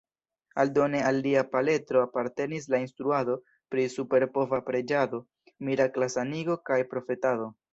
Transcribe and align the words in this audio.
Aldone 0.61 1.01
al 1.09 1.19
lia 1.25 1.43
paletro 1.51 2.01
apartenis 2.05 2.65
la 2.75 2.79
instruado 2.85 3.37
pri 3.75 3.85
superpova 3.97 4.61
preĝado, 4.71 5.21
mirakla 5.69 6.13
sanigo 6.19 6.61
kaj 6.73 6.81
profetado. 6.97 7.53